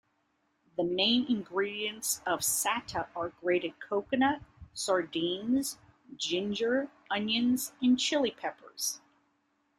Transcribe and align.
The 0.77 0.83
main 0.83 1.27
ingredients 1.29 2.23
of 2.25 2.39
sata 2.39 3.09
are 3.15 3.29
grated 3.39 3.75
coconut, 3.79 4.41
sardines, 4.73 5.77
ginger, 6.15 6.89
onions 7.11 7.73
and 7.83 7.99
chili 7.99 8.31
peppers. 8.31 8.99